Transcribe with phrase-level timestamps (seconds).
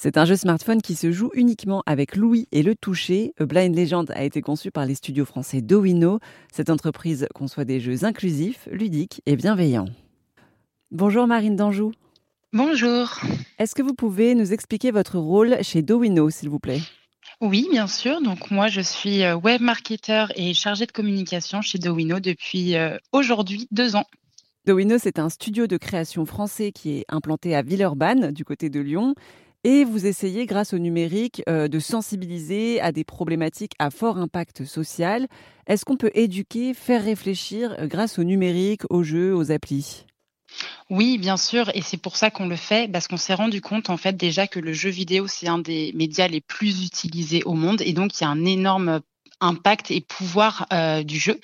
[0.00, 3.32] C'est un jeu smartphone qui se joue uniquement avec l'ouïe et le toucher.
[3.40, 6.20] A Blind Legend a été conçu par les studios français Dowino.
[6.52, 9.88] Cette entreprise conçoit des jeux inclusifs, ludiques et bienveillants.
[10.92, 11.90] Bonjour Marine Danjou.
[12.52, 13.10] Bonjour.
[13.58, 16.80] Est-ce que vous pouvez nous expliquer votre rôle chez Dowino, s'il vous plaît?
[17.40, 18.22] Oui, bien sûr.
[18.22, 22.96] Donc moi, je suis euh, web marketer et chargée de communication chez Dowino depuis euh,
[23.10, 24.04] aujourd'hui deux ans.
[24.64, 28.78] Dowino, c'est un studio de création français qui est implanté à Villeurbanne, du côté de
[28.78, 29.16] Lyon.
[29.64, 34.64] Et vous essayez, grâce au numérique, euh, de sensibiliser à des problématiques à fort impact
[34.64, 35.26] social.
[35.66, 40.04] Est-ce qu'on peut éduquer, faire réfléchir grâce au numérique, aux jeux, aux applis?
[40.90, 43.90] Oui, bien sûr, et c'est pour ça qu'on le fait, parce qu'on s'est rendu compte
[43.90, 47.52] en fait déjà que le jeu vidéo, c'est un des médias les plus utilisés au
[47.52, 49.00] monde, et donc il y a un énorme
[49.40, 51.40] impact et pouvoir euh, du jeu.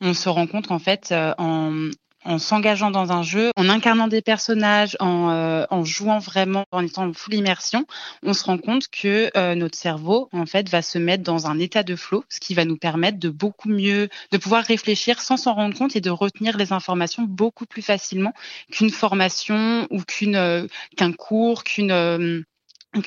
[0.00, 1.90] On se rend compte qu'en fait, euh, en,
[2.32, 6.84] en s'engageant dans un jeu, en incarnant des personnages, en, euh, en, jouant vraiment, en
[6.84, 7.86] étant en full immersion,
[8.24, 11.96] on se rend compte que euh, notre cerveau, va se mettre dans un état de
[11.96, 15.76] flow, ce qui va nous permettre de beaucoup mieux, de pouvoir réfléchir sans s'en rendre
[15.76, 18.32] compte et de retenir les informations beaucoup plus facilement
[18.70, 22.44] qu'une formation ou euh, qu'un cours, qu'une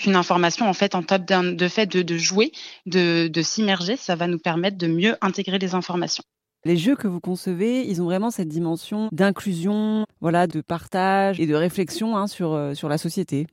[0.07, 2.51] information en fait en top de fait de, jouer,
[2.85, 6.23] de s'immerger, ça va nous permettre de mieux intégrer les informations.
[6.65, 11.45] Les jeux que vous concevez, ils ont vraiment cette dimension d'inclusion, voilà, de partage et
[11.45, 13.45] de réflexion hein, sur, euh, sur la société.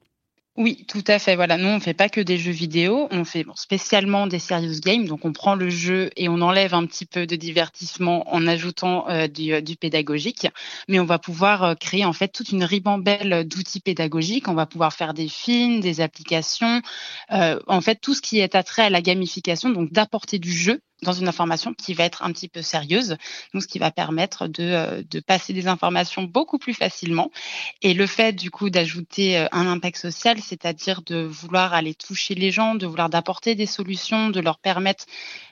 [0.59, 1.35] Oui, tout à fait.
[1.35, 5.07] Voilà, nous on fait pas que des jeux vidéo, on fait spécialement des serious games.
[5.07, 9.09] Donc on prend le jeu et on enlève un petit peu de divertissement en ajoutant
[9.09, 10.47] euh, du, euh, du, pédagogique.
[10.89, 14.47] Mais on va pouvoir euh, créer en fait toute une ribambelle d'outils pédagogiques.
[14.47, 16.83] On va pouvoir faire des films, des applications,
[17.31, 21.12] en fait tout ce qui est attrait à la gamification, donc d'apporter du jeu dans
[21.12, 23.17] une information qui va être un petit peu sérieuse,
[23.53, 27.31] donc ce qui va permettre de, de passer des informations beaucoup plus facilement.
[27.83, 32.50] Et le fait du coup d'ajouter un impact social, c'est-à-dire de vouloir aller toucher les
[32.50, 35.05] gens, de vouloir d'apporter des solutions, de leur permettre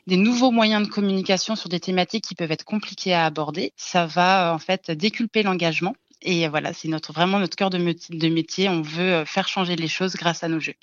[0.07, 3.73] des nouveaux moyens de communication sur des thématiques qui peuvent être compliquées à aborder.
[3.77, 5.95] Ça va en fait déculper l'engagement.
[6.23, 8.69] Et voilà, c'est notre vraiment notre cœur de métier.
[8.69, 10.75] On veut euh, faire changer les choses grâce à nos jeux.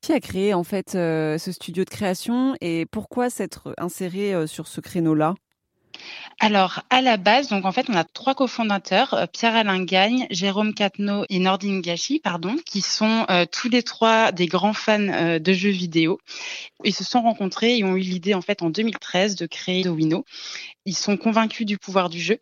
[0.00, 4.46] Qui a créé en fait euh, ce studio de création et pourquoi s'être inséré euh,
[4.46, 5.34] sur ce créneau-là?
[6.38, 10.72] Alors, à la base, donc en fait, on a trois cofondateurs, euh, Pierre-Alain Gagne, Jérôme
[10.72, 15.70] Catno et Nordine Gachi, pardon, qui sont tous les trois des grands fans de jeux
[15.70, 16.20] vidéo.
[16.84, 20.24] Ils se sont rencontrés et ont eu l'idée, en fait, en 2013 de créer Dowino.
[20.84, 22.38] Ils sont convaincus du pouvoir du jeu.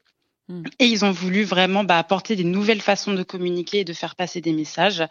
[0.48, 0.62] Hmm.
[0.78, 4.14] Et ils ont voulu vraiment bah, apporter des nouvelles façons de communiquer et de faire
[4.14, 5.04] passer des messages.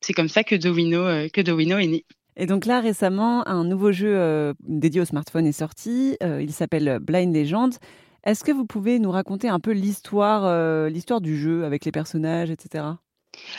[0.00, 2.04] C'est comme ça que Dowino, que Dowino est né.
[2.40, 6.16] Et donc là, récemment, un nouveau jeu euh, dédié au smartphone est sorti.
[6.22, 7.74] Euh, il s'appelle Blind Legend.
[8.22, 11.90] Est-ce que vous pouvez nous raconter un peu l'histoire, euh, l'histoire du jeu avec les
[11.90, 12.84] personnages, etc.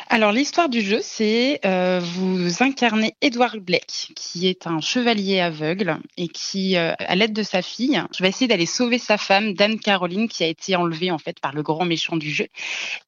[0.07, 1.59] Alors l'histoire du jeu, c'est
[2.01, 7.62] vous incarnez Edward Blake, qui est un chevalier aveugle et qui, à l'aide de sa
[7.62, 11.40] fille, va essayer d'aller sauver sa femme, Dame Caroline, qui a été enlevée en fait
[11.40, 12.47] par le grand méchant du jeu.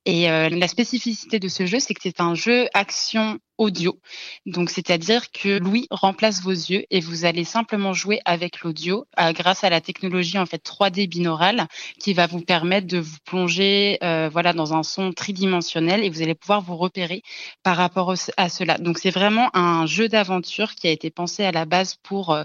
[0.06, 4.00] Et la spécificité de ce jeu, c'est que c'est un jeu action audio.
[4.48, 9.34] Donc, c'est-à-dire que Louis remplace vos yeux et vous allez simplement jouer avec l'audio euh,
[9.34, 11.68] grâce à la technologie en fait 3D binaural
[12.00, 16.24] qui va vous permettre de vous plonger euh, voilà dans un son tridimensionnel et vous
[16.24, 17.22] allez pouvoir vous repérer
[17.62, 18.80] par rapport à cela.
[18.80, 22.44] Donc, c'est vraiment un jeu d'aventure qui a été pensé à la base pour euh,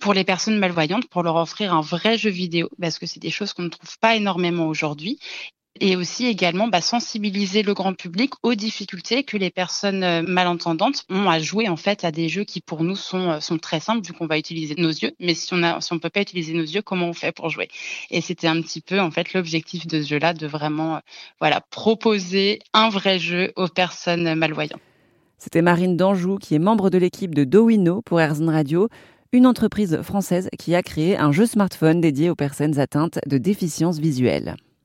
[0.00, 3.30] pour les personnes malvoyantes pour leur offrir un vrai jeu vidéo parce que c'est des
[3.30, 5.20] choses qu'on ne trouve pas énormément aujourd'hui
[5.78, 11.04] et aussi également bah, sensibiliser le grand public aux difficultés que les personnes euh, malentendantes
[11.08, 13.78] ont à jouer en fait à des jeux qui pour nous sont, euh, sont très
[13.78, 15.12] simples vu qu'on va utiliser nos yeux.
[15.20, 17.50] Mais si on a, si on peut pas utiliser nos yeux, comment on fait pour
[17.50, 17.68] jouer?
[18.10, 21.00] Et c'était un petit peu en fait l'objectif de ce jeu-là, de vraiment euh,
[21.38, 24.80] voilà proposer un vrai jeu aux personnes malvoyantes.
[25.38, 28.88] C'était Marine Danjou qui est membre de l'équipe de Dowino pour Airzone Radio
[29.32, 34.00] une entreprise française qui a créé un jeu smartphone dédié aux personnes atteintes de déficience
[34.00, 34.56] visuelle.